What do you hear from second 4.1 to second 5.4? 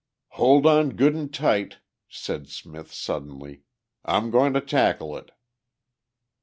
goin' to tackle it."